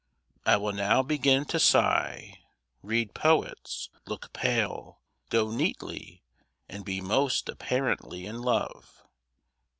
I 0.47 0.57
will 0.57 0.73
now 0.73 1.03
begin 1.03 1.45
to 1.45 1.59
sigh, 1.59 2.39
read 2.81 3.13
poets, 3.13 3.91
look 4.07 4.33
pale, 4.33 4.99
go 5.29 5.51
neatly, 5.51 6.23
and 6.67 6.83
be 6.83 7.01
most 7.01 7.47
apparently 7.47 8.25
in 8.25 8.39
love. 8.41 9.03